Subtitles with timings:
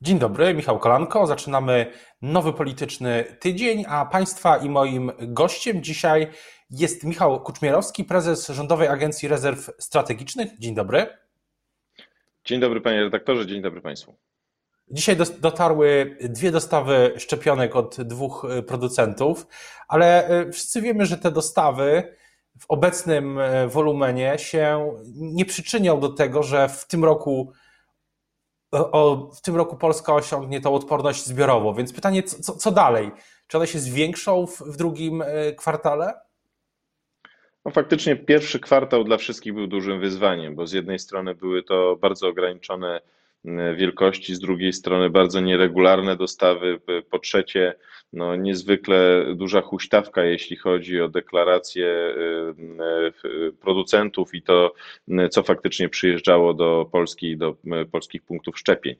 [0.00, 1.26] Dzień dobry, Michał Kolanko.
[1.26, 1.92] Zaczynamy
[2.22, 6.30] nowy polityczny tydzień, a Państwa i moim gościem dzisiaj
[6.70, 10.58] jest Michał Kuczmierowski, prezes Rządowej Agencji Rezerw Strategicznych.
[10.58, 11.06] Dzień dobry.
[12.44, 14.16] Dzień dobry panie redaktorze, dzień dobry Państwu.
[14.90, 19.46] Dzisiaj dotarły dwie dostawy szczepionek od dwóch producentów,
[19.88, 22.14] ale e, wszyscy wiemy, że te dostawy
[22.60, 27.52] w obecnym e, wolumenie się nie przyczynią do tego, że w tym roku
[28.72, 33.10] o, w tym roku Polska osiągnie tą odporność zbiorową, więc pytanie, co, co dalej?
[33.46, 36.20] Czy one się zwiększą w, w drugim e, kwartale?
[37.64, 41.96] No faktycznie pierwszy kwartał dla wszystkich był dużym wyzwaniem, bo z jednej strony były to
[41.96, 43.00] bardzo ograniczone
[43.76, 47.74] wielkości, z drugiej strony bardzo nieregularne dostawy, po trzecie
[48.12, 52.14] no, niezwykle duża huśtawka, jeśli chodzi o deklaracje
[53.24, 54.74] y, producentów i to,
[55.30, 57.56] co faktycznie przyjeżdżało do Polski do
[57.92, 58.94] polskich punktów szczepień.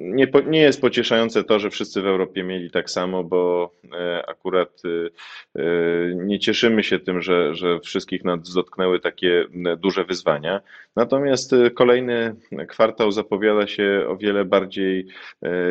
[0.00, 3.70] Nie, nie jest pocieszające to, że wszyscy w Europie mieli tak samo, bo
[4.26, 4.82] akurat
[6.14, 9.46] nie cieszymy się tym, że, że wszystkich nas dotknęły takie
[9.78, 10.60] duże wyzwania.
[10.96, 12.36] Natomiast kolejny
[12.68, 15.06] kwartał zapowiada się o wiele bardziej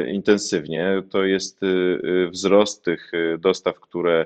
[0.08, 1.04] intensywnie.
[1.10, 4.26] To jest Y, wzrost tych y, dostaw, które,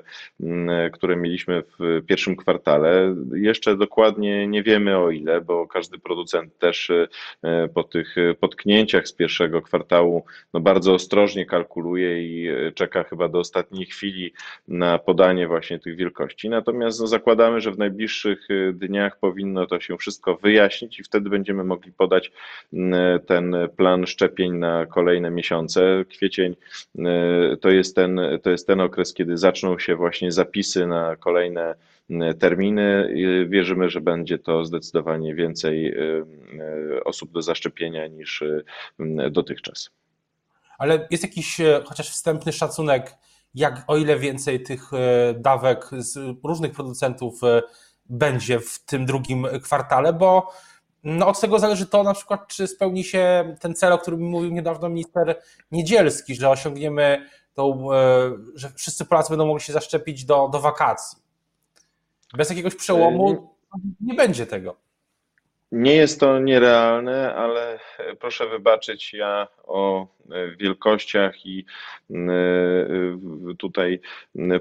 [0.92, 3.16] które mieliśmy w pierwszym kwartale.
[3.34, 6.92] Jeszcze dokładnie nie wiemy o ile, bo każdy producent też
[7.74, 13.86] po tych potknięciach z pierwszego kwartału no bardzo ostrożnie kalkuluje i czeka chyba do ostatniej
[13.86, 14.32] chwili
[14.68, 16.48] na podanie właśnie tych wielkości.
[16.48, 21.64] Natomiast no, zakładamy, że w najbliższych dniach powinno to się wszystko wyjaśnić i wtedy będziemy
[21.64, 22.32] mogli podać
[23.26, 26.04] ten plan szczepień na kolejne miesiące.
[26.08, 26.56] Kwiecień
[27.60, 31.74] to jest ten, to jest ten okres, kiedy zaczną się właśnie zapisy na kolejne
[32.38, 33.14] terminy.
[33.48, 35.96] Wierzymy, że będzie to zdecydowanie więcej e,
[36.96, 39.90] e, osób do zaszczepienia niż e, dotychczas.
[40.78, 43.14] Ale jest jakiś chociaż wstępny szacunek,
[43.54, 44.90] jak o ile więcej tych
[45.34, 47.40] dawek z różnych producentów
[48.06, 50.52] będzie w tym drugim kwartale, bo
[51.04, 54.50] no od tego zależy to na przykład, czy spełni się ten cel, o którym mówił
[54.50, 60.48] niedawno minister Niedzielski, że osiągniemy tą, e, że wszyscy Polacy będą mogli się zaszczepić do,
[60.48, 61.18] do wakacji.
[62.36, 63.54] Bez jakiegoś przełomu
[64.00, 64.76] nie będzie tego.
[65.72, 67.78] Nie jest to nierealne, ale
[68.20, 70.06] proszę wybaczyć, ja o
[70.58, 71.64] wielkościach i
[72.10, 72.16] e,
[73.58, 74.00] tutaj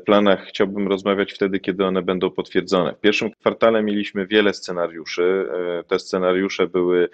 [0.05, 2.93] planach chciałbym rozmawiać wtedy, kiedy one będą potwierdzone.
[2.93, 5.49] W pierwszym kwartale mieliśmy wiele scenariuszy.
[5.79, 7.09] E, te scenariusze były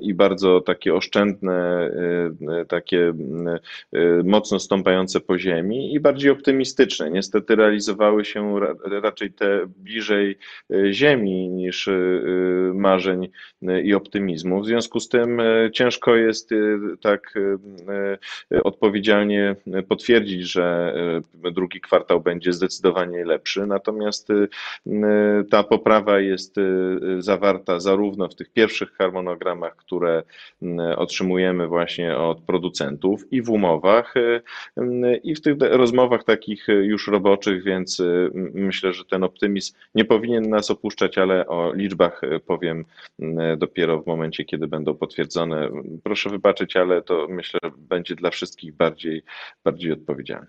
[0.00, 1.90] i bardzo takie oszczędne,
[2.60, 3.12] e, takie
[4.24, 7.10] mocno stąpające po ziemi i bardziej optymistyczne.
[7.10, 8.60] Niestety realizowały się
[9.02, 10.38] raczej te bliżej
[10.90, 11.88] ziemi niż
[12.74, 13.19] marzeń
[13.84, 14.60] i optymizmu.
[14.60, 15.42] W związku z tym
[15.72, 16.50] ciężko jest
[17.00, 17.34] tak
[18.54, 19.56] E, odpowiedzialnie
[19.88, 20.94] potwierdzić, że
[21.44, 23.66] e, drugi kwartał będzie zdecydowanie lepszy.
[23.66, 26.56] Natomiast e, ta poprawa jest
[27.18, 30.22] zawarta zarówno w tych pierwszych harmonogramach, które
[30.96, 34.14] otrzymujemy właśnie od producentów i w umowach,
[35.22, 38.02] i w tych rozmowach takich już roboczych, więc
[38.54, 42.84] myślę, że ten optymizm nie powinien nas opuszczać, ale o liczbach powiem
[43.56, 45.68] dopiero w momencie, kiedy będą potwierdzone.
[46.02, 49.22] Proszę wybaczyć, ale to myślę, będzie dla wszystkich bardziej,
[49.64, 50.46] bardziej odpowiedzialny.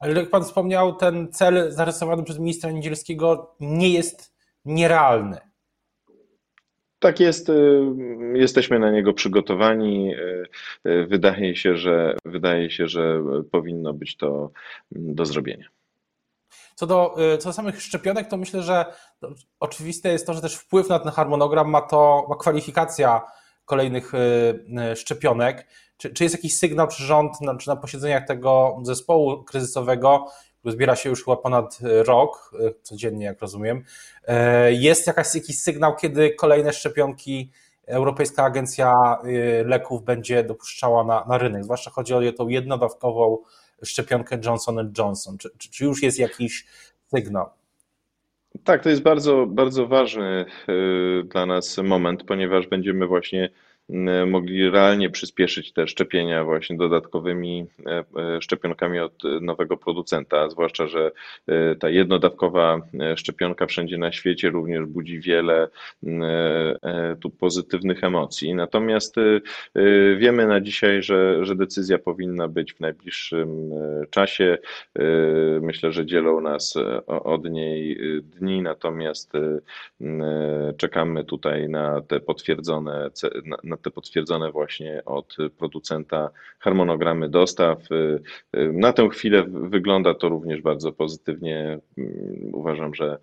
[0.00, 4.34] Ale jak Pan wspomniał, ten cel zarysowany przez ministra Niedzielskiego nie jest
[4.64, 5.36] nierealny.
[6.98, 7.82] Tak jest, y,
[8.34, 10.14] jesteśmy na niego przygotowani.
[10.14, 10.46] Y,
[10.86, 14.50] y, wydaje się, że wydaje się, że powinno być to
[14.90, 15.68] do zrobienia.
[16.80, 18.84] Co do, co do samych szczepionek, to myślę, że
[19.60, 23.22] oczywiste jest to, że też wpływ na ten harmonogram ma to ma kwalifikacja
[23.64, 24.12] kolejnych
[24.94, 25.66] szczepionek.
[25.96, 30.26] Czy, czy jest jakiś sygnał, czy rząd, na, czy na posiedzeniach tego zespołu kryzysowego,
[30.58, 32.52] który zbiera się już chyba ponad rok,
[32.82, 33.84] codziennie, jak rozumiem,
[34.70, 37.50] jest jakaś, jakiś sygnał, kiedy kolejne szczepionki
[37.86, 39.18] Europejska Agencja
[39.64, 43.38] Leków będzie dopuszczała na, na rynek, zwłaszcza chodzi o tą jednodawkową
[43.84, 45.38] szczepionkę Johnson Johnson.
[45.38, 46.66] Czy, czy, czy już jest jakiś
[47.14, 47.48] sygnał?
[48.64, 50.44] Tak, to jest bardzo, bardzo ważny
[51.24, 53.50] dla nas moment, ponieważ będziemy właśnie
[54.26, 58.04] mogli realnie przyspieszyć te szczepienia właśnie dodatkowymi e,
[58.36, 61.10] e, szczepionkami od nowego producenta, zwłaszcza, że
[61.46, 62.80] e, ta jednodawkowa
[63.16, 65.68] szczepionka wszędzie na świecie również budzi wiele
[67.20, 68.54] tu pozytywnych emocji.
[68.54, 69.16] Natomiast
[70.16, 73.70] wiemy na dzisiaj, że, że decyzja powinna być w najbliższym
[74.10, 74.58] czasie.
[75.60, 76.74] Myślę, że dzielą nas
[77.06, 79.32] od niej dni, natomiast
[80.76, 83.10] czekamy tutaj na te potwierdzone,
[83.64, 87.78] na te potwierdzone właśnie od producenta harmonogramy dostaw.
[88.72, 91.78] Na tę chwilę wygląda to również bardzo pozytywnie.
[92.52, 93.18] Uważam, że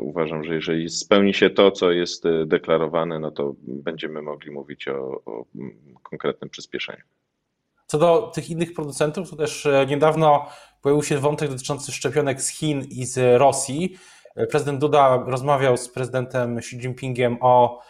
[0.00, 5.20] uważam, że jeżeli spełni się to, co jest deklarowane, no to będziemy mogli mówić o,
[5.24, 5.44] o
[6.02, 7.02] konkretnym przyspieszeniu.
[7.86, 10.46] Co do tych innych producentów, to też e, niedawno
[10.82, 13.96] pojawił się wątek dotyczący szczepionek z Chin i z Rosji.
[14.36, 17.82] E, prezydent Duda rozmawiał z prezydentem Xi Jinpingiem o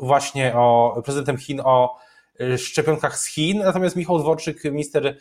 [0.00, 1.96] właśnie o prezydentem Chin o
[2.56, 5.18] szczepionkach z Chin, natomiast Michał Dworczyk, minister,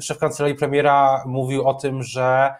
[0.00, 2.54] szef kancelarii premiera, mówił o tym, że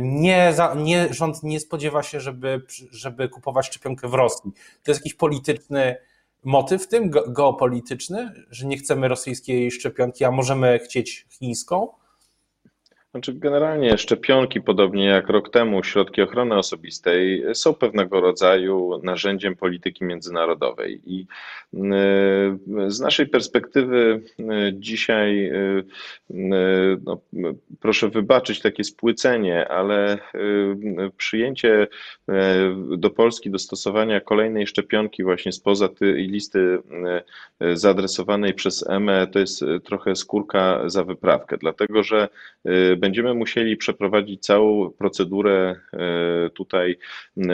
[0.00, 4.50] nie, nie, rząd nie spodziewa się, żeby, żeby kupować szczepionkę w Rosji.
[4.82, 5.96] To jest jakiś polityczny
[6.44, 11.88] motyw w tym geopolityczny, że nie chcemy rosyjskiej szczepionki, a możemy chcieć chińską?
[13.12, 20.04] Znaczy, generalnie szczepionki, podobnie jak rok temu, środki ochrony osobistej są pewnego rodzaju narzędziem polityki
[20.04, 21.00] międzynarodowej.
[21.06, 21.26] I
[21.74, 24.44] y, z naszej perspektywy y,
[24.74, 25.84] dzisiaj, y,
[27.04, 27.20] no,
[27.80, 30.18] proszę wybaczyć takie spłycenie, ale
[31.16, 31.86] przyjęcie
[32.96, 36.78] do Polski dostosowania kolejnej szczepionki właśnie spoza tej listy
[37.74, 42.28] zaadresowanej przez EME to jest trochę skórka za wyprawkę, dlatego że
[43.02, 46.98] będziemy musieli przeprowadzić całą procedurę e, tutaj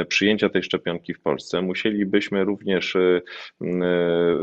[0.08, 1.62] przyjęcia tej szczepionki w Polsce.
[1.62, 3.20] Musielibyśmy również e,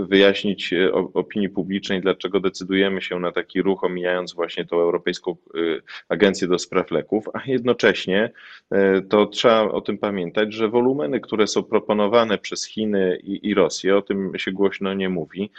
[0.10, 0.74] wyjaśnić
[1.14, 5.36] opinii publicznej, dlaczego decydujemy się na taki ruch, omijając właśnie tą Europejską e,
[6.10, 8.32] Agencję do Spraw Leków, a jednocześnie
[9.10, 13.98] to trzeba o tym pamiętać, że wolumeny, które są proponowane przez Chiny i, i Rosję,
[13.98, 15.52] o tym się głośno nie mówi,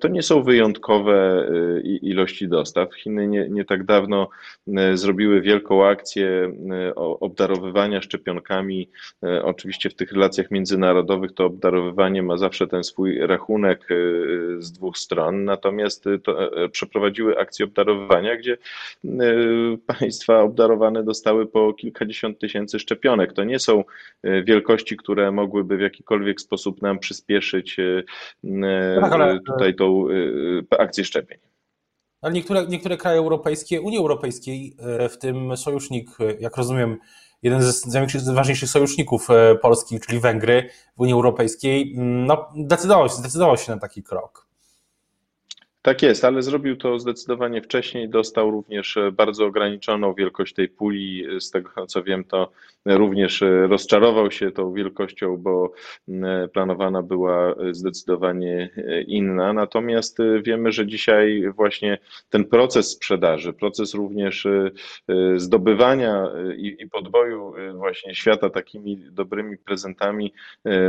[0.00, 1.48] to nie są wyjątkowe
[1.84, 2.94] ilości dostaw.
[2.94, 4.28] Chiny nie, nie tak dawno
[4.68, 8.90] E, zrobiły wielką akcję e, obdarowywania szczepionkami.
[9.22, 13.88] E, oczywiście w tych relacjach międzynarodowych to obdarowywanie ma zawsze ten swój rachunek
[14.58, 18.56] z dwóch stron, natomiast to przeprowadziły akcję obdarowywania, gdzie
[19.86, 23.32] państwa obdarowane dostały po kilkadziesiąt tysięcy szczepionek.
[23.32, 23.84] To nie są
[24.44, 27.76] wielkości, które mogłyby w jakikolwiek sposób nam przyspieszyć
[29.00, 30.06] tak, tutaj tą
[30.78, 31.53] akcję szczepień.
[32.24, 36.96] Ale niektóre, niektóre kraje europejskie, Unii Europejskiej, e, w tym sojusznik, e, jak rozumiem,
[37.42, 37.86] jeden z
[38.26, 43.78] najważniejszych sojuszników e, Polski, czyli Węgry w Unii Europejskiej, mm, no, decydował, zdecydował się na
[43.78, 44.48] taki krok.
[45.84, 48.08] Tak jest, ale zrobił to zdecydowanie wcześniej.
[48.08, 51.26] Dostał również e, bardzo ograniczoną wielkość tej puli.
[51.40, 52.52] Z tego co wiem, to
[52.86, 55.72] również e, rozczarował się tą wielkością, bo
[56.52, 59.52] planowana była zdecydowanie e, inna.
[59.52, 61.98] Natomiast wiemy, że dzisiaj właśnie
[62.30, 64.46] ten proces sprzedaży, proces również
[65.36, 70.32] zdobywania i podboju właśnie świata takimi dobrymi prezentami,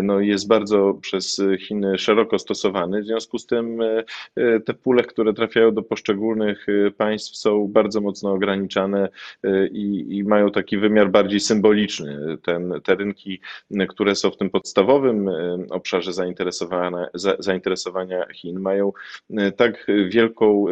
[0.04, 3.02] no jest bardzo przez Chiny szeroko stosowany.
[3.02, 3.80] W związku z tym
[4.66, 9.10] te pule, które trafiają do poszczególnych y, państw są bardzo mocno ograniczane
[9.46, 12.38] y, i, i mają taki wymiar bardziej symboliczny.
[12.44, 13.42] Ten, te rynki,
[13.90, 17.08] które są w tym podstawowym y, obszarze zainteresowania,
[17.40, 18.92] zainteresowania Chin, mają
[19.58, 20.66] tak wielką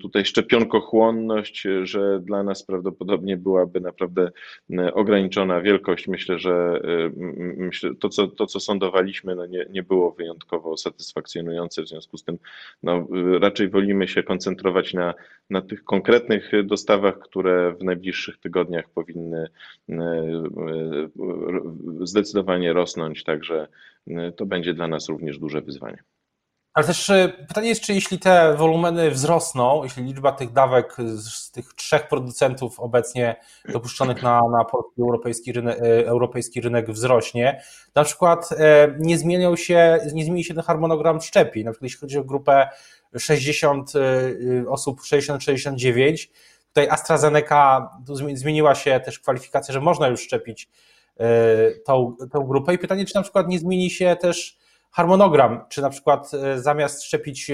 [0.00, 4.30] tutaj szczepionkochłonność, że dla nas prawdopodobnie byłaby naprawdę
[4.92, 6.08] ograniczona wielkość.
[6.08, 6.80] Myślę, że
[7.56, 12.24] myślę, to, co, to, co sądowaliśmy, no nie, nie było wyjątkowo satysfakcjonujące, w związku z
[12.24, 12.38] tym
[12.88, 13.06] no,
[13.38, 15.14] raczej wolimy się koncentrować na,
[15.50, 19.48] na tych konkretnych dostawach, które w najbliższych tygodniach powinny
[19.88, 21.08] e, e,
[22.00, 23.68] zdecydowanie rosnąć, także
[24.10, 25.98] e, to będzie dla nas również duże wyzwanie.
[26.78, 27.12] Ale też
[27.48, 32.80] pytanie jest, czy jeśli te wolumeny wzrosną, jeśli liczba tych dawek z tych trzech producentów
[32.80, 33.36] obecnie
[33.68, 37.62] dopuszczonych na, na polski europejski rynek, europejski rynek wzrośnie,
[37.94, 38.48] na przykład
[38.98, 42.68] nie zmienią się, nie zmieni się ten harmonogram szczepień, na przykład jeśli chodzi o grupę
[43.18, 46.28] 60 y, y, osób, 60-69.
[46.68, 47.90] Tutaj AstraZeneca
[48.34, 50.68] zmieniła się też kwalifikacja, że można już szczepić
[51.86, 52.74] tą, tą grupę.
[52.74, 54.58] I pytanie, czy na przykład nie zmieni się też
[54.90, 57.50] harmonogram, czy na przykład zamiast szczepić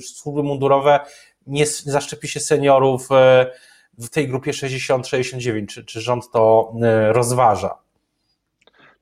[0.00, 1.00] służby mundurowe,
[1.46, 3.08] nie zaszczepi się seniorów
[3.98, 6.72] w tej grupie 60-69, czy, czy rząd to
[7.12, 7.81] rozważa?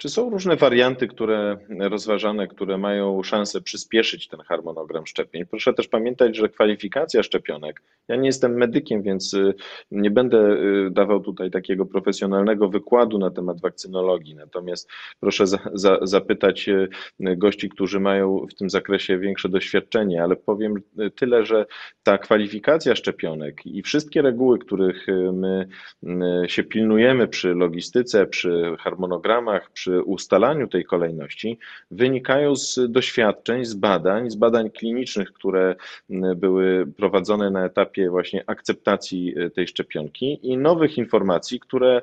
[0.00, 5.46] Czy są różne warianty, które rozważane, które mają szansę przyspieszyć ten harmonogram szczepień?
[5.46, 9.54] Proszę też pamiętać, że kwalifikacja szczepionek, ja nie jestem medykiem, więc y,
[9.90, 14.90] nie będę y, dawał tutaj takiego profesjonalnego wykładu na temat wakcynologii, natomiast
[15.20, 16.88] proszę za, za, zapytać y,
[17.18, 20.74] gości, którzy mają w tym zakresie większe doświadczenie, ale powiem
[21.16, 21.66] tyle, że
[22.02, 25.68] ta kwalifikacja szczepionek i wszystkie reguły, których my
[26.46, 31.58] się pilnujemy przy logistyce, przy harmonogramach, przy przy ustalaniu tej kolejności
[31.90, 35.74] wynikają z doświadczeń, z badań, z badań klinicznych, które
[36.36, 42.02] były prowadzone na etapie właśnie akceptacji tej szczepionki i nowych informacji, które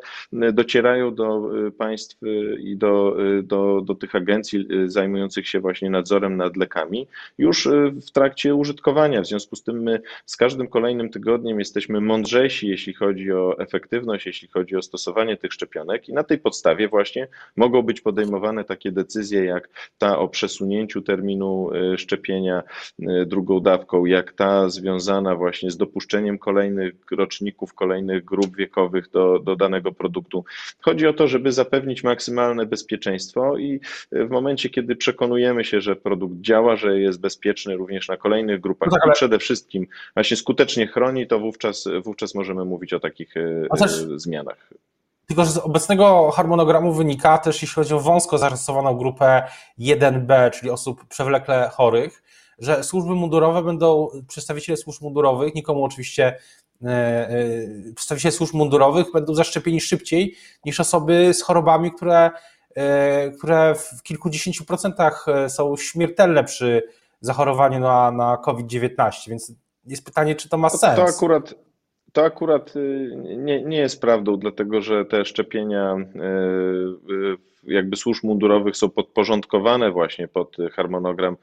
[0.53, 2.17] docierają do państw
[2.59, 7.67] i do, do, do tych agencji zajmujących się właśnie nadzorem nad lekami już
[8.07, 9.21] w trakcie użytkowania.
[9.21, 14.25] W związku z tym my z każdym kolejnym tygodniem jesteśmy mądrzejsi, jeśli chodzi o efektywność,
[14.25, 18.91] jeśli chodzi o stosowanie tych szczepionek i na tej podstawie właśnie mogą być podejmowane takie
[18.91, 22.63] decyzje jak ta o przesunięciu terminu e, szczepienia
[22.99, 29.39] e, drugą dawką, jak ta związana właśnie z dopuszczeniem kolejnych roczników, kolejnych grup wiekowych do,
[29.39, 30.45] do danego produktu.
[30.81, 33.79] Chodzi o to, żeby zapewnić maksymalne bezpieczeństwo i
[34.11, 38.89] w momencie, kiedy przekonujemy się, że produkt działa, że jest bezpieczny również na kolejnych grupach
[38.89, 39.11] no tak, ale...
[39.11, 43.91] i przede wszystkim właśnie skutecznie chroni, to wówczas, wówczas możemy mówić o takich e, też,
[44.15, 44.69] zmianach.
[45.27, 49.43] Tylko, że z obecnego harmonogramu wynika też, jeśli chodzi o wąsko zarysowaną grupę
[49.79, 52.23] 1B, czyli osób przewlekle chorych,
[52.59, 56.37] że służby mundurowe będą, przedstawiciele służb mundurowych, nikomu oczywiście
[56.83, 57.33] e, e,
[57.95, 62.31] przedstawiciele służb mundurowych będą zaszczepieni szybciej niż osoby z chorobami, które,
[63.37, 66.83] które w kilkudziesięciu procentach są śmiertelne przy
[67.21, 69.51] zachorowaniu na, na COVID-19, więc
[69.85, 70.95] jest pytanie, czy to ma sens.
[70.95, 71.53] To akurat,
[72.17, 78.77] to akurat y, nie, nie jest prawdą, dlatego że te szczepienia y, jakby służb mundurowych
[78.77, 81.37] są podporządkowane właśnie pod harmonogram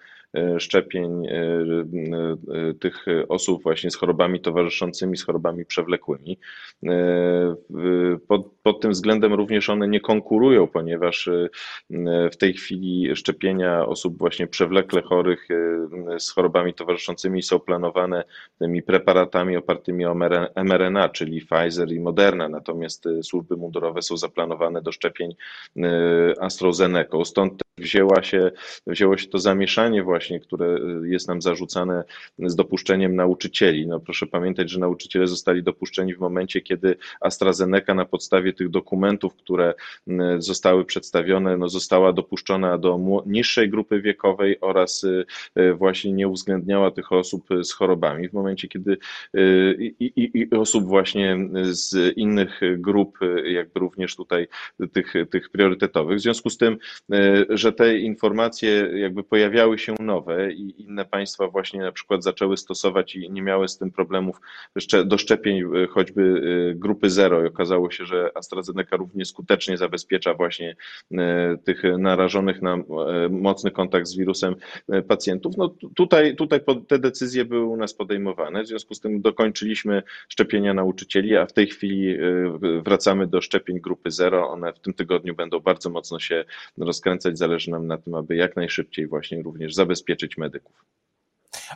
[0.59, 6.39] szczepień e, e, tych osób właśnie z chorobami towarzyszącymi, z chorobami przewlekłymi.
[8.29, 11.31] Pod, pod tym względem również one nie konkurują, ponieważ
[12.33, 15.49] w tej chwili szczepienia osób właśnie przewlekle chorych
[16.19, 18.25] z chorobami towarzyszącymi są planowane
[18.59, 20.15] tymi preparatami opartymi o
[20.57, 25.35] mRNA, czyli Pfizer i Moderna, natomiast służby mundurowe są zaplanowane do szczepień
[26.41, 27.25] AstraZeneca.
[27.25, 28.51] Stąd wzięła się,
[28.87, 32.05] wzięło się to zamieszanie właśnie, które y, jest nam zarzucane
[32.39, 33.87] z dopuszczeniem nauczycieli.
[33.87, 39.35] No proszę pamiętać, że nauczyciele zostali dopuszczeni w momencie, kiedy AstraZeneca na podstawie tych dokumentów,
[39.35, 39.75] które
[40.09, 46.91] y, zostały przedstawione, no została dopuszczona do niższej grupy wiekowej oraz y, właśnie nie uwzględniała
[46.91, 48.29] tych osób z chorobami.
[48.29, 48.99] W momencie, kiedy
[49.79, 54.47] i, i, i osób właśnie z innych grup, jakby również tutaj
[54.93, 56.19] tych, tych priorytetowych.
[56.19, 56.79] W związku z tym,
[57.49, 62.57] że że te informacje jakby pojawiały się nowe i inne państwa właśnie na przykład zaczęły
[62.57, 64.41] stosować i nie miały z tym problemów
[65.05, 70.35] do szczepień e, choćby e, grupy zero i okazało się, że AstraZeneca równie skutecznie zabezpiecza
[70.35, 70.77] właśnie
[71.13, 72.77] e, tych narażonych na
[73.31, 74.57] mocny kontakt z wirusem
[75.09, 75.57] pacjentów.
[75.57, 80.75] No tutaj, tutaj te decyzje były u nas podejmowane, w związku z tym dokończyliśmy szczepienia
[80.75, 82.17] nauczycieli, a w tej chwili
[82.85, 84.51] wracamy do szczepień grupy zero.
[84.51, 86.45] One w tym tygodniu będą bardzo mocno się
[86.79, 90.85] rozkręcać, zależy zależy nam na tym, aby jak najszybciej właśnie również zabezpieczyć medyków.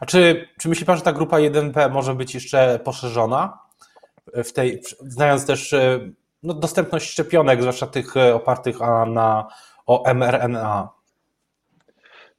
[0.01, 3.59] A czy, czy myśli Pan, że ta grupa 1P może być jeszcze poszerzona?
[4.35, 6.11] W tej, znając też e,
[6.43, 9.49] no, dostępność szczepionek, zwłaszcza tych e, opartych na,
[9.87, 10.98] o mRNA?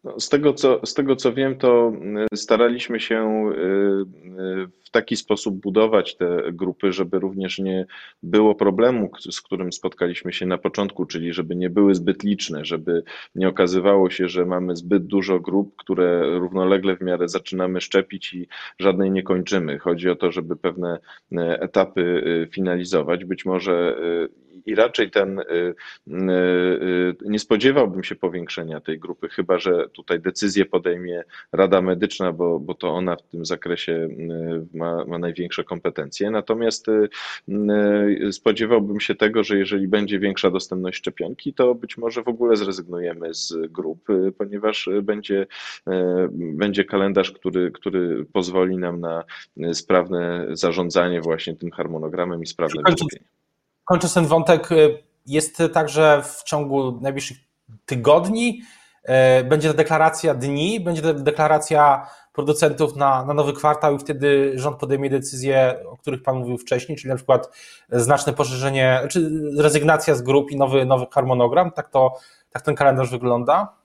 [0.03, 1.94] No, z, tego, co, z tego co wiem, to
[2.34, 3.60] y, staraliśmy się y,
[4.63, 7.86] y, w taki sposób budować te grupy, żeby również nie
[8.24, 13.03] było problemu, z którym spotkaliśmy się na początku, czyli żeby nie były zbyt liczne, żeby
[13.36, 18.48] nie okazywało się, że mamy zbyt dużo grup, które równolegle w miarę zaczynamy szczepić i
[18.79, 19.79] żadnej nie kończymy.
[19.79, 21.00] Chodzi o to, żeby pewne
[21.60, 23.25] etapy finalizować.
[23.25, 23.96] Być może
[24.65, 25.41] i raczej ten
[27.25, 32.74] nie spodziewałbym się powiększenia tej grupy, chyba że tutaj decyzję podejmie Rada Medyczna, bo, bo
[32.74, 36.32] to ona w tym zakresie y, ma, ma największe kompetencje.
[36.32, 37.10] Natomiast y,
[38.27, 42.56] y, spodziewałbym się tego, że jeżeli będzie większa dostępność szczepionki, to być może w ogóle
[42.56, 45.48] zrezygnujemy z grup, ponieważ będzie,
[46.39, 49.24] będzie kalendarz, który, który pozwoli nam na
[49.74, 53.38] sprawne zarządzanie właśnie tym harmonogramem i sprawne wyszczepienie.
[53.89, 54.69] Kończąc ten wątek,
[55.25, 57.38] jest tak, że w ciągu najbliższych
[57.86, 58.62] tygodni
[59.03, 64.51] E, będzie to deklaracja dni, będzie to deklaracja producentów na, na nowy kwartał i wtedy
[64.55, 67.50] rząd podejmie decyzje, o których Pan mówił wcześniej, czyli na przykład
[67.89, 71.72] znaczne poszerzenie, czy rezygnacja z grup i nowy, nowy harmonogram.
[71.72, 72.13] Tak, to,
[72.50, 73.75] tak ten kalendarz wygląda?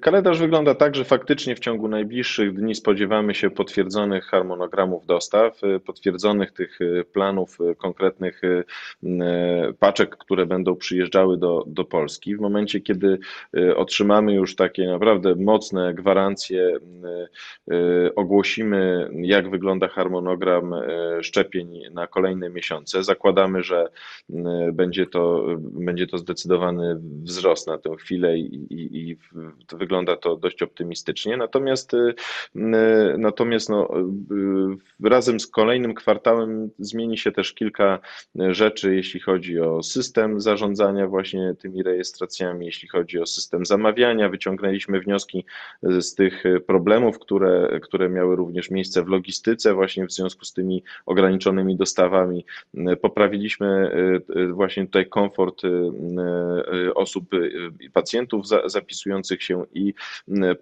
[0.00, 6.52] Kalendarz wygląda tak, że faktycznie w ciągu najbliższych dni spodziewamy się potwierdzonych harmonogramów dostaw, potwierdzonych
[6.52, 6.78] tych
[7.12, 8.40] planów konkretnych
[9.78, 12.36] paczek, które będą przyjeżdżały do, do Polski.
[12.36, 13.18] W momencie, kiedy
[13.76, 16.78] otrzymamy już takie naprawdę mocne gwarancje,
[18.16, 20.74] ogłosimy, jak wygląda harmonogram
[21.22, 23.04] szczepień na kolejne miesiące.
[23.04, 23.88] Zakładamy, że
[24.72, 29.16] będzie to, będzie to zdecydowany wzrost na tę chwilę i, i, i
[29.74, 31.36] wygląda to dość optymistycznie.
[31.36, 32.14] Natomiast, y,
[32.56, 32.60] y,
[33.18, 33.88] natomiast no,
[35.02, 37.98] y, razem z kolejnym kwartałem zmieni się też kilka
[38.34, 44.28] rzeczy, jeśli chodzi o system zarządzania właśnie tymi rejestracjami, jeśli chodzi o system zamawiania.
[44.28, 45.44] Wyciągnęliśmy wnioski
[45.82, 50.82] z tych problemów, które, które miały również miejsce w logistyce, właśnie w związku z tymi
[51.06, 52.44] ograniczonymi dostawami.
[53.00, 53.90] Poprawiliśmy
[54.52, 55.62] właśnie tutaj komfort
[56.94, 57.24] osób
[57.92, 59.94] pacjentów zapisujących się i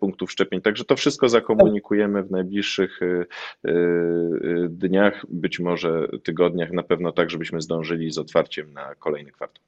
[0.00, 0.61] punktów szczepień.
[0.61, 3.26] Także to wszystko zakomunikujemy w najbliższych y,
[3.66, 9.30] y, y, dniach, być może tygodniach, na pewno tak, żebyśmy zdążyli z otwarciem na kolejny
[9.30, 9.64] kwartał.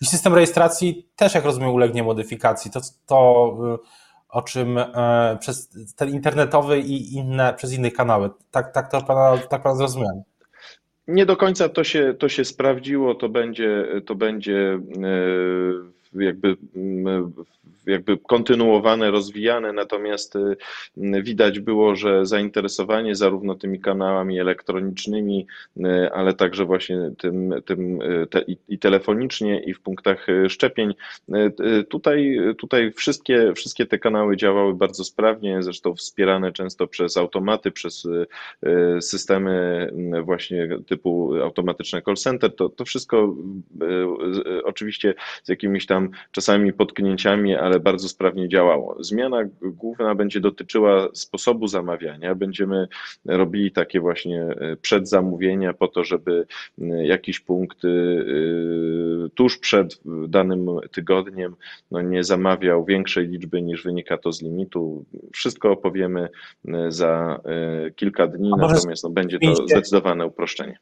[0.00, 2.70] I system rejestracji też, jak rozumiem, ulegnie modyfikacji.
[2.70, 3.80] To, to
[4.28, 8.30] o czym e, przez ten internetowy i inne, przez inne kanały.
[8.50, 10.22] Tak, tak to pana, tak pan zrozumiałem.
[11.08, 14.80] Nie do końca to się, to się sprawdziło, to będzie, to będzie
[16.14, 16.56] jakby
[17.86, 20.56] jakby kontynuowane, rozwijane, natomiast y,
[21.22, 27.98] widać było, że zainteresowanie zarówno tymi kanałami elektronicznymi, y, ale także właśnie tym, tym
[28.30, 30.94] te, i telefonicznie, i w punktach szczepień.
[31.88, 38.08] Tutaj, tutaj wszystkie, wszystkie te kanały działały bardzo sprawnie, zresztą wspierane często przez automaty, przez
[39.00, 39.88] systemy
[40.24, 42.56] właśnie typu automatyczne call center.
[42.56, 43.34] To, to wszystko
[44.64, 48.96] oczywiście z jakimiś tam czasami potknięciami, ale ale bardzo sprawnie działało.
[49.00, 52.34] Zmiana główna będzie dotyczyła sposobu zamawiania.
[52.34, 52.88] Będziemy
[53.24, 56.46] robili takie właśnie e, przedzamówienia po to, żeby
[56.82, 57.88] e, jakiś punkt e,
[59.34, 61.56] tuż przed danym tygodniem
[61.90, 65.04] no nie zamawiał większej liczby niż wynika to z limitu.
[65.32, 66.28] Wszystko opowiemy
[66.88, 67.40] za
[67.96, 70.78] kilka dni, natomiast no, będzie to zdecydowane uproszczenie.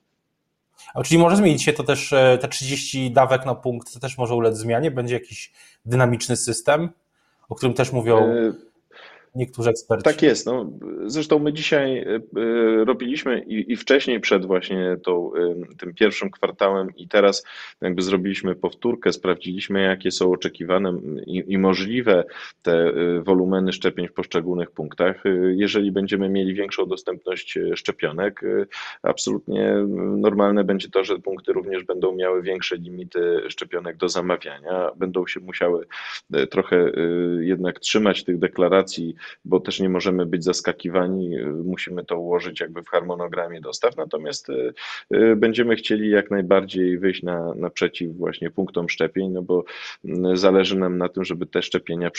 [1.04, 4.34] Czyli może zmienić się to też, e, te 30 dawek na punkt, to też może
[4.34, 4.90] ulec zmianie?
[4.90, 5.52] Będzie jakiś
[5.84, 6.90] dynamiczny system,
[7.48, 8.52] o którym też mówią e,
[9.34, 10.04] niektórzy eksperci.
[10.04, 10.46] Tak jest.
[10.46, 10.70] No,
[11.06, 12.20] zresztą my dzisiaj e, e,
[12.84, 17.44] robiliśmy i, i wcześniej przed właśnie tą, e, tym pierwszym kwartałem i teraz
[17.80, 20.92] jakby zrobiliśmy powtórkę, sprawdziliśmy jakie są oczekiwane
[21.26, 22.24] i, i możliwe
[22.62, 25.24] te wolumeny szczepień w poszczególnych punktach.
[25.50, 28.40] Jeżeli będziemy mieli większą dostępność szczepionek,
[29.02, 29.74] absolutnie
[30.16, 35.40] normalne będzie to, że punkty również będą miały większe limity szczepionek do zamawiania, będą się
[35.40, 35.86] musiały
[36.50, 36.92] trochę
[37.40, 39.14] jednak trzymać tych deklaracji
[39.44, 44.74] bo też nie możemy być zaskakiwani, musimy to ułożyć jakby w harmonogramie dostaw, natomiast y,
[45.14, 49.64] y, będziemy chcieli jak najbardziej wyjść na, naprzeciw właśnie punktom szczepień, no bo
[50.04, 52.10] mm, zależy nam na tym, żeby te szczepienia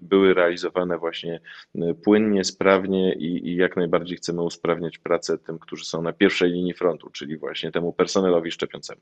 [0.00, 1.40] były realizowane właśnie
[1.76, 6.50] y, płynnie, sprawnie i, i jak najbardziej chcemy usprawniać pracę tym, którzy są na pierwszej
[6.50, 9.00] linii frontu, czyli właśnie temu personelowi szczepiącemu.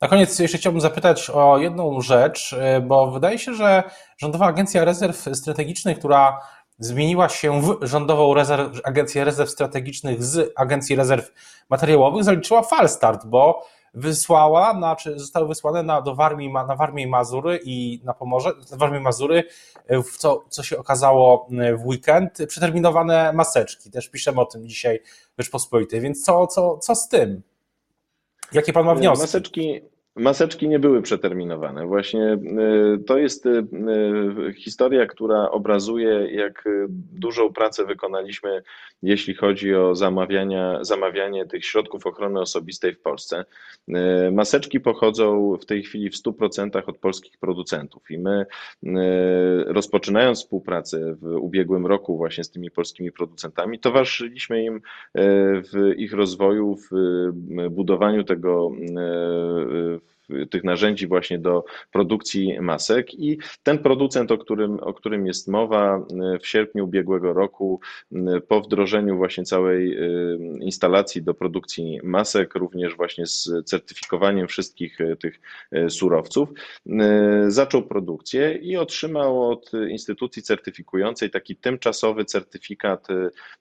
[0.00, 3.82] Na koniec jeszcze chciałbym zapytać o jedną rzecz, y, bo wydaje się, że
[4.16, 6.40] Rządowa Agencja Rezerw Strategicznych, która
[6.78, 11.32] zmieniła się w Rządową Rezerw, Agencję Rezerw Strategicznych z Agencji Rezerw
[11.70, 17.60] Materiałowych, zaliczyła falstart, bo wysłała, znaczy zostały wysłane na, do Warmii, na Warmii i Mazury
[17.64, 19.44] i na Pomorze, na Warmii Mazury,
[19.90, 23.90] y, co, co się okazało y, w weekend, przeterminowane maseczki.
[23.90, 25.00] Też piszemy o tym dzisiaj
[25.38, 27.42] w Rzeczpospolitej, więc co, co, co z tym?
[28.54, 29.22] Jakie pan ma wnioski?
[29.22, 29.80] Maseczki,
[30.16, 31.86] Maseczki nie były przeterminowane.
[31.86, 32.38] Właśnie e,
[33.06, 33.62] to jest e,
[34.52, 36.68] historia, która obrazuje, jak
[37.12, 38.62] dużą pracę wykonaliśmy,
[39.02, 43.44] jeśli chodzi o zamawiania, zamawianie tych środków ochrony osobistej w Polsce.
[44.32, 48.46] Maseczki pochodzą w tej chwili w 100% od polskich producentów i my,
[49.66, 54.80] rozpoczynając współpracę w ubiegłym roku właśnie z tymi polskimi producentami, towarzyszyliśmy im
[55.72, 56.90] w ich rozwoju, w
[57.70, 58.70] budowaniu tego
[60.50, 66.06] tych narzędzi właśnie do produkcji masek i ten producent, o którym, o którym jest mowa,
[66.40, 67.80] w sierpniu ubiegłego roku
[68.48, 75.16] po wdrożeniu właśnie całej y, instalacji do produkcji masek, również właśnie z certyfikowaniem wszystkich y,
[75.16, 75.40] tych
[75.72, 76.48] y, surowców,
[77.48, 83.08] zaczął produkcję i otrzymał od instytucji certyfikującej taki tymczasowy certyfikat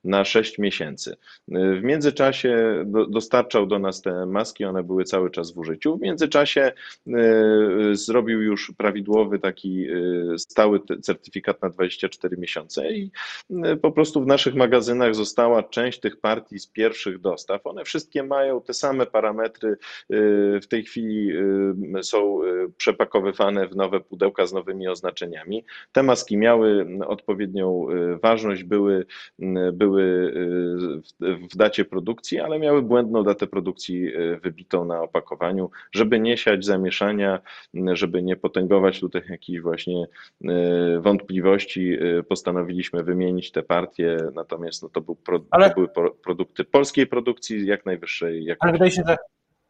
[0.03, 1.15] na 6 miesięcy.
[1.47, 5.97] W międzyczasie dostarczał do nas te maski, one były cały czas w użyciu.
[5.97, 6.71] W międzyczasie się
[7.91, 9.87] zrobił już prawidłowy taki
[10.37, 13.11] stały certyfikat na 24 miesiące i
[13.81, 17.67] po prostu w naszych magazynach została część tych partii z pierwszych dostaw.
[17.67, 19.77] One wszystkie mają te same parametry.
[20.61, 21.33] W tej chwili
[22.01, 22.39] są
[22.77, 25.65] przepakowywane w nowe pudełka z nowymi oznaczeniami.
[25.91, 27.87] Te maski miały odpowiednią
[28.23, 29.05] ważność, były,
[29.73, 30.33] były
[31.19, 34.11] w dacie produkcji, ale miały błędną datę produkcji
[34.43, 37.39] wybitą na opakowaniu, żeby nie siać zamieszania,
[37.93, 40.05] żeby nie potęgować tutaj jakichś właśnie
[40.99, 41.97] wątpliwości,
[42.29, 45.87] postanowiliśmy wymienić te partie, natomiast no to, był pro, ale, to były
[46.23, 48.63] produkty polskiej produkcji jak najwyższej jakości.
[48.63, 49.17] Ale wydaje się, że,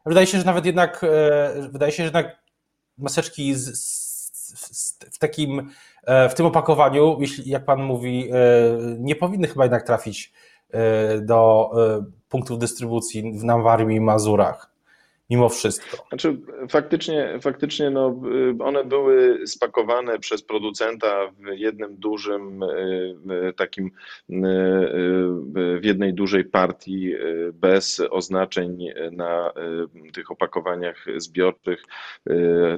[0.05, 2.43] wydaje się, że nawet jednak e, wydaje się, że jednak
[2.97, 5.69] maseczki z, z, w takim
[6.03, 8.36] e, w tym opakowaniu, jeśli jak pan mówi, e,
[8.99, 10.33] nie powinny chyba jednak trafić
[11.21, 11.71] do
[12.29, 14.72] punktów dystrybucji w Nawarmii i Mazurach
[15.29, 15.97] mimo wszystko.
[16.09, 16.38] Znaczy,
[16.69, 18.21] faktycznie, faktycznie no,
[18.59, 23.15] y, one były spakowane przez producenta w jednym dużym, y,
[23.49, 23.91] y, takim,
[25.79, 27.13] w jednej dużej partii
[27.53, 29.51] bez oznaczeń na
[30.13, 31.83] tych opakowaniach zbiorczych.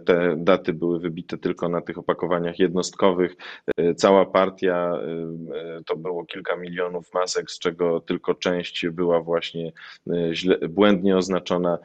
[0.06, 3.36] Te daty były wybite tylko na tych opakowaniach jednostkowych.
[3.96, 5.00] Cała partia
[5.86, 9.72] to było kilka milionów masek, z czego tylko część była właśnie
[10.32, 11.78] źle, błędnie oznaczona.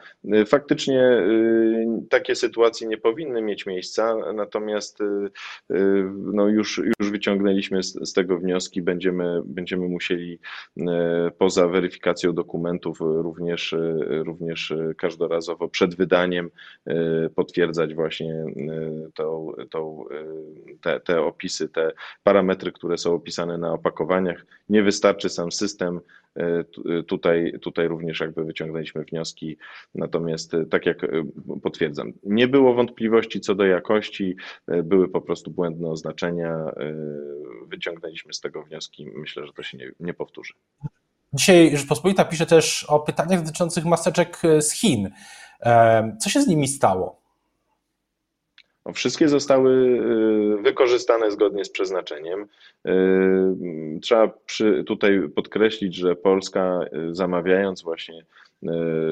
[0.61, 5.03] Faktycznie y, takie sytuacje nie powinny mieć miejsca, natomiast y,
[5.71, 10.39] y, no już, już wyciągnęliśmy z, z tego wnioski, będziemy, będziemy musieli
[11.37, 13.75] poza weryfikacją dokumentów również,
[14.09, 16.49] również każdorazowo przed wydaniem
[17.35, 18.45] potwierdzać właśnie
[19.13, 20.05] tą, tą,
[20.81, 21.91] te, te opisy, te
[22.23, 24.45] parametry, które są opisane na opakowaniach.
[24.69, 25.99] Nie wystarczy sam system,
[27.07, 29.57] tutaj, tutaj również jakby wyciągnęliśmy wnioski,
[29.95, 30.97] natomiast e, tak jak
[31.63, 34.35] potwierdzam, nie było wątpliwości co do jakości,
[34.83, 36.71] były po prostu błędne oznaczenia,
[37.67, 40.53] wyciągnęliśmy z tego wnioski, myślę, że to się nie, nie powtórzy.
[41.33, 45.09] Dzisiaj Rzeczpospolita pisze też o pytaniach dotyczących maseczek z Chin.
[46.19, 47.20] Co się z nimi stało?
[48.91, 49.71] No, wszystkie zostały
[50.59, 52.47] y, wykorzystane zgodnie z przeznaczeniem.
[52.87, 52.91] Y,
[54.01, 58.25] trzeba przy, tutaj podkreślić, że Polska y, zamawiając właśnie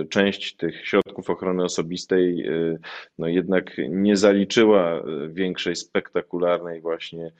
[0.09, 2.77] część tych środków ochrony osobistej e,
[3.17, 7.31] no jednak nie zaliczyła e, większej spektakularnej właśnie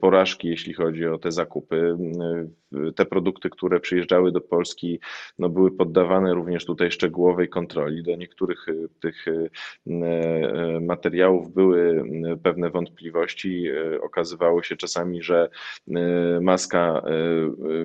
[0.00, 1.96] porażki, jeśli chodzi o te zakupy.
[2.96, 5.00] Te produkty, które przyjeżdżały do Polski,
[5.38, 8.02] no były poddawane również tutaj szczegółowej kontroli.
[8.02, 8.66] Do niektórych
[9.00, 9.24] tych
[10.80, 12.04] materiałów były
[12.42, 13.66] pewne wątpliwości.
[14.02, 15.48] Okazywało się czasami, że
[16.40, 17.02] maska,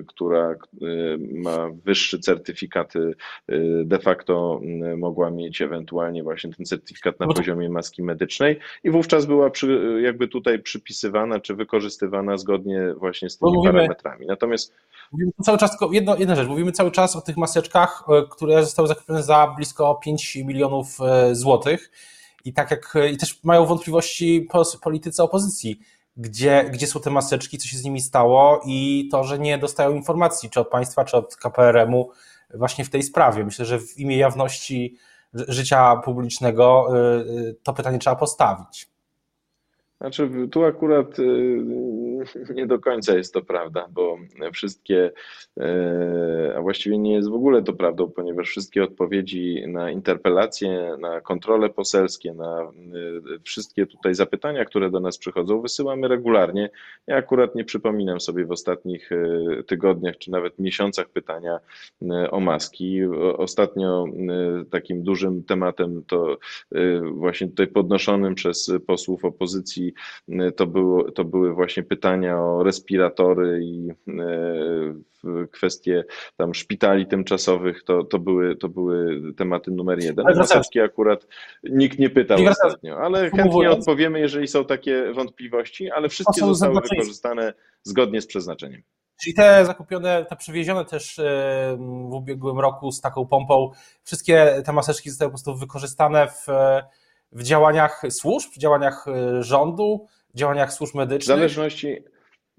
[0.06, 0.54] która
[1.32, 2.92] ma wyższy certyfikat
[3.84, 8.58] de facto mm, mogła mieć ewentualnie właśnie ten certyfikat na no poziomie maski medycznej.
[8.84, 14.26] I wówczas była przy, jakby tutaj przypisywana czy wykorzystywana zgodnie właśnie z tymi mówimy, parametrami.
[14.26, 14.74] Natomiast
[15.12, 18.88] mówimy cały czas, jedno, jedna rzecz, mówimy cały czas o tych maseczkach, e, które zostały
[18.88, 21.90] zakupione za blisko 5 milionów e, złotych.
[22.44, 24.48] I tak jak i też mają wątpliwości
[24.82, 25.80] politycy opozycji,
[26.16, 29.94] gdzie, gdzie są te maseczki, co się z nimi stało i to, że nie dostają
[29.94, 32.10] informacji, czy od państwa, czy od KPRM-u,
[32.54, 33.44] właśnie w tej sprawie.
[33.44, 34.96] Myślę, że w imię jawności
[35.34, 38.90] życia publicznego y, y, to pytanie trzeba postawić.
[40.00, 41.22] Znaczy, tu akurat y,
[42.54, 44.18] nie do końca jest to prawda, bo
[44.52, 45.12] wszystkie,
[45.58, 45.62] y,
[46.56, 51.70] a właściwie nie jest w ogóle to prawdą, ponieważ wszystkie odpowiedzi na interpelacje, na kontrole
[51.70, 56.70] poselskie, na y, wszystkie tutaj zapytania, które do nas przychodzą, wysyłamy regularnie.
[57.06, 59.10] Ja akurat nie przypominam sobie w ostatnich
[59.66, 61.60] tygodniach czy nawet miesiącach pytania
[62.30, 63.04] o maski.
[63.36, 64.04] Ostatnio
[64.70, 66.38] takim dużym tematem to
[67.12, 69.92] właśnie tutaj podnoszonym przez posłów opozycji
[70.56, 76.04] to, było, to były właśnie pytania o respiratory i e, kwestie
[76.36, 80.26] tam szpitali tymczasowych, to, to, były, to były tematy numer jeden.
[80.36, 81.26] Maseczki akurat
[81.62, 86.74] nikt nie pytał nie ostatnio, ale chętnie odpowiemy, jeżeli są takie wątpliwości, ale wszystkie zostały
[86.74, 88.82] wykorzystane zgodnie z przeznaczeniem.
[89.22, 91.76] Czyli te zakupione, te przywiezione też e,
[92.10, 93.70] w ubiegłym roku z taką pompą,
[94.02, 96.46] wszystkie te maseczki zostały po prostu wykorzystane w
[97.32, 101.36] w działaniach służb, w działaniach e, rządu, działaniach służb medycznych?
[101.36, 102.04] W zależności,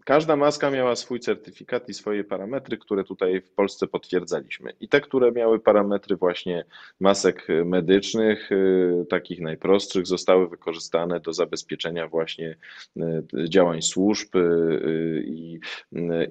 [0.06, 4.74] Każda maska miała swój certyfikat i swoje parametry, które tutaj w Polsce potwierdzaliśmy.
[4.80, 6.66] I te, które miały parametry właśnie
[7.00, 12.56] masek medycznych, y, takich najprostszych, zostały wykorzystane do zabezpieczenia właśnie
[12.98, 15.60] y, działań służb y, i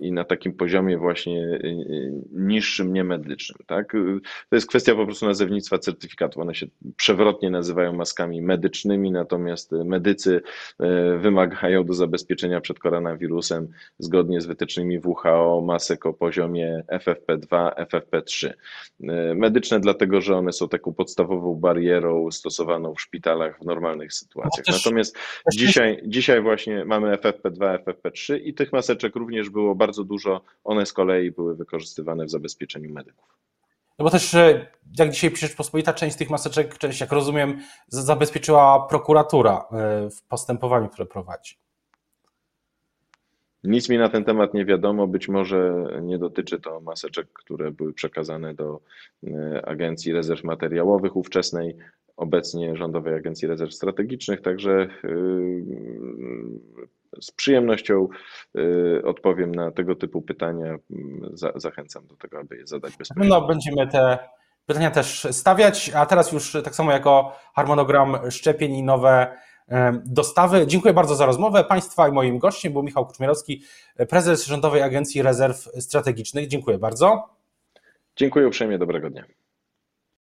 [0.01, 1.59] i na takim poziomie właśnie
[2.33, 3.59] niższym, niemedycznym.
[3.67, 3.93] Tak?
[4.51, 6.41] To jest kwestia po prostu nazewnictwa certyfikatu.
[6.41, 10.43] One się przewrotnie nazywają maskami medycznymi, natomiast medycy
[11.19, 13.60] wymagają do zabezpieczenia przed koronawirusem
[13.99, 18.53] zgodnie z wytycznymi WHO masek o poziomie FFP2, FFP3.
[19.35, 24.67] Medyczne dlatego, że one są taką podstawową barierą stosowaną w szpitalach w normalnych sytuacjach.
[24.69, 25.17] No Natomiast
[25.53, 30.41] dzisiaj, dzisiaj właśnie mamy FFP2, FFP3 i tych maseczek również było bardzo dużo.
[30.65, 33.41] One z kolei były wykorzystywane w zabezpieczeniu medyków.
[34.01, 34.37] No bo też,
[34.99, 40.23] jak dzisiaj piszesz Pospolita, część z tych maseczek, część, jak rozumiem, zabezpieczyła prokuratura e, w
[40.23, 41.59] postępowaniu, które prowadzi.
[43.65, 45.07] Nic mi na ten temat nie wiadomo.
[45.07, 48.81] Być może nie dotyczy to maseczek, które były przekazane do
[49.27, 51.77] e, Agencji Rezerw Materiałowych ówczesnej,
[52.17, 54.41] obecnie Rządowej Agencji Rezerw Strategicznych.
[54.41, 54.89] Także e,
[57.21, 58.09] z przyjemnością
[58.55, 60.79] e, odpowiem na tego typu pytania.
[61.57, 63.41] Zachęcam do tego, aby je zadać bezpośrednio.
[63.41, 64.19] No, będziemy te
[64.67, 69.37] pytania też stawiać, a teraz już tak samo jako harmonogram szczepień i nowe
[70.05, 70.67] dostawy.
[70.67, 71.65] Dziękuję bardzo za rozmowę.
[71.65, 73.63] Państwa i moim gościem był Michał Kuczmierowski,
[74.09, 76.49] prezes Rządowej Agencji Rezerw Strategicznych.
[76.49, 77.29] Dziękuję bardzo.
[78.17, 79.25] Dziękuję uprzejmie, dobrego dnia.